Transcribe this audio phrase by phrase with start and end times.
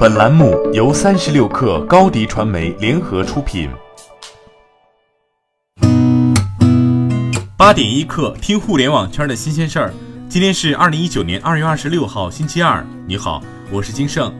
[0.00, 3.68] 本栏目由三十六氪高低传媒联合出品。
[7.54, 9.92] 八点一刻，听互联网圈的新鲜事儿。
[10.26, 12.82] 今天是二零一九年二月二十六号，星期二。
[13.06, 14.34] 你好，我是金盛。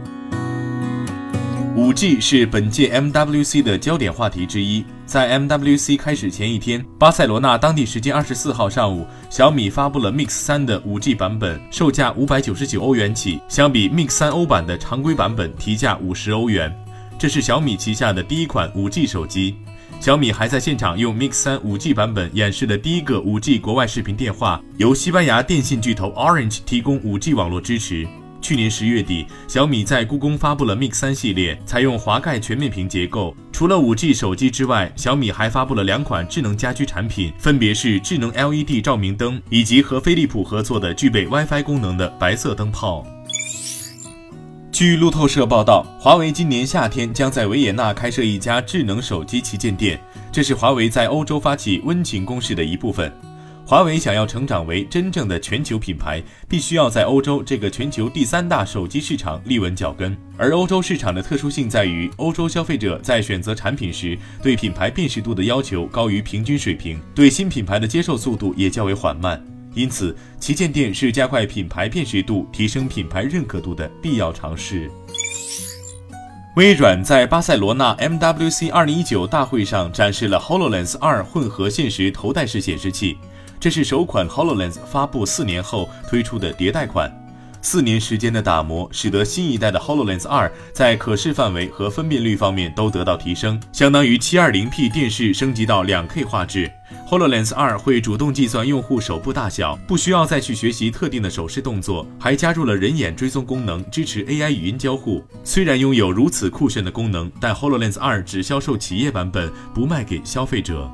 [1.80, 4.84] 五 G 是本届 MWC 的焦点话题之一。
[5.06, 16.70] 在 MWC 开始前一天，巴塞罗那当地时间二十四号上午，小米发布了 Mix 三的五 G 版本，售价五百九十九欧元起，相比 Mix 三欧版的常规版本提价五十欧元。
[17.18, 19.56] 这是小米旗下的第一款五 G 手机。
[20.00, 28.06] 小米还在现场用 Mix 三五 G 版本演示了第一个五 G 国外视频电话，由西班牙电信巨头 Orange 提供五 G 网络支持。
[28.40, 33.36] 去年十月底，小米在故宫发布了 Mix 三系列，采用滑盖全面屏结构。
[33.52, 43.06] 除了 5G 手机之外，小米还发布了两款智能家居产品，分别是智能 LED 照明灯以及和飞利浦合作的具备 WiFi 功能的白色灯泡。
[44.72, 50.00] 据路透社报道，华为今年夏天将在维也纳开设一家智能手机旗舰店，
[50.32, 53.12] 这是华为在欧洲发起温情攻势的一部分。
[53.70, 60.18] 华为想要成长为真正的全球品牌，必须要在欧洲这个全球第三大手机市场立稳脚跟。
[60.36, 69.40] 而欧洲市场的特殊性在于，欧洲消费者在选择产品时，对品牌辨识度的要求高于平均水平，对新品牌的接受速度也较为缓慢。
[69.72, 74.90] 因此，旗舰店是加快品牌辨识度、提升品牌认可度的必要尝试。
[76.56, 83.16] 微软在巴塞罗那 MWC 2019大会上展示了 Hololens 2混合现实头戴式显示器。
[83.60, 87.12] 这是首款 Hololens 发布四年后推出的迭代款，
[87.60, 96.72] 四年时间的打磨使得新一代的 Hololens 2在可视范围和分辨率方面都得到提升，相当于 720P 电视升级到 2K 画质。
[97.06, 105.22] Hololens 2会主动计算用户手部大小，不需要再去学习特定的手势动作，还加入了人眼追踪功能，支持 AI 语音交互。
[105.44, 110.90] 虽然拥有如此酷炫的功能，但 Hololens 2只销售企业版本，不卖给消费者。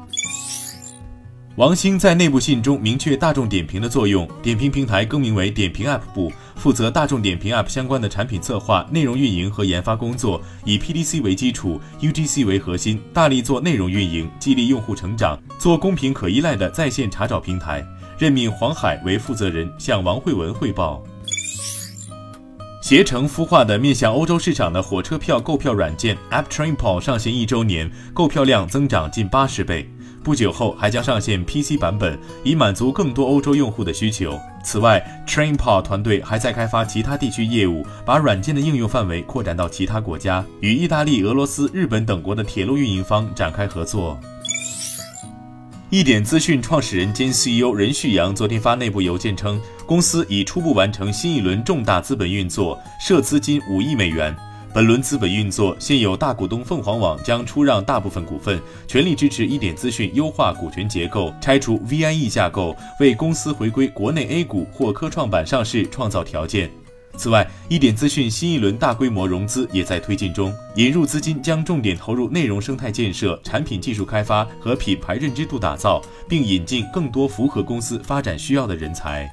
[1.57, 17.83] 王兴在内部信中明确大众点评的作用，点评平台更名为点评 App 部，负责大众点评 App 相关的产品策划、内容运营和研发工作，以 PDC 为基础，UGC 为核心，大力做内容运营，激励用户成长，做公平可依赖的在线查找平台。
[18.19, 21.03] 任命黄海为负责人，向王慧文汇报。
[22.83, 29.91] 携程孵化的面向欧洲市场的火车票购票软件 App TrainPal 上线一周年，购票量增长近八十倍。
[30.27, 34.37] 不久后还将上线 PC 版本，以满足更多欧洲用户的需求。
[34.65, 44.19] 此外，TrainPal 团队还在开发其他地区业务，把软件的应用范围扩展到其他国家，与意大利、俄罗斯、日本等国的铁路运营方展开合作。
[45.91, 54.35] 一点资讯创始人兼 CEO 任旭阳昨天发内部邮件称，公司已初步完成新一轮重大资本运作，涉资金五亿美元。
[54.77, 66.71] 本轮资本运作，现有大股东凤凰网将出让大部分股份，全力支持一点资讯优化股权结构，拆除 VIE 架构，为公司回归国内 A 股或科创板上市创造条件。
[67.17, 79.27] 此外，一点资讯新一轮大规模融资也在推进中，引入资金将重点投入内容生态建设、产品技术开发和品牌认知度打造，并引进更多符合公司发展需要的人才。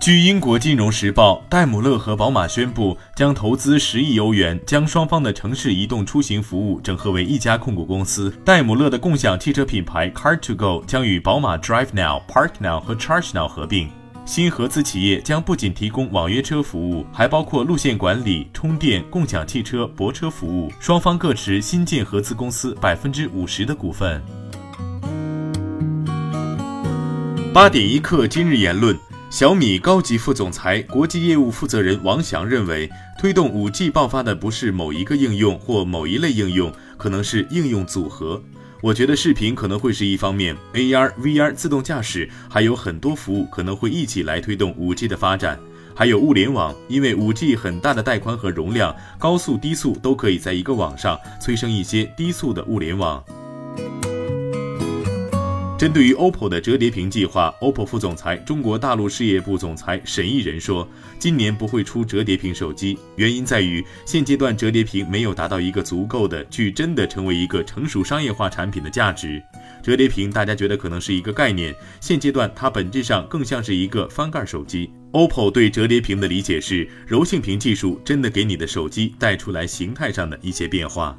[0.00, 8.34] 据英国金融时报，戴姆勒和宝马宣布将投资十亿欧元，将双方的城市移动出行服务整合为一家控股公司。
[8.42, 13.90] 戴姆勒的共享汽车品牌 Car2Go 将与宝马 Drive Now、Park Now 和 Charge Now 合并。
[14.24, 20.72] 新合资企业将不仅提供网约车服务，还包括路线管理、充电、共享汽车、泊车服务。
[20.80, 24.22] 双方各持新建合资公司百分之五十的股份。
[27.52, 28.98] 八点一刻，今日言论。
[29.30, 38.42] 小米高级副总裁、国际业务负责人王翔认为，推动 5G 爆发的不是某一个应用或某一类应用，可能是应用组合。
[38.82, 45.56] 我觉得视频可能会是一方面，AR、VR、自动驾驶还有很多服务可能会一起来推动 5G 的发展。
[45.94, 53.22] 还有物联网，因为 5G 很大的带宽和容量，高速、低速都可以在一个网上催生一些低速的物联网。
[55.80, 60.86] 针对于 OPPO 的折叠屏计划，OPPO 副总裁、中国大陆事业部总裁沈义仁说，
[61.18, 69.42] 今年不会出折叠屏手机，原因在于现阶段折叠屏没有达到一个足够的去真的成为一个成熟商业化产品的价值。
[69.82, 74.90] 折叠屏大家觉得可能是一个概念，现阶段它本质上更像是一个翻盖手机。
[75.12, 81.18] OPPO 对折叠屏的理解是，柔性屏技术真的给你的手机带出来形态上的一些变化。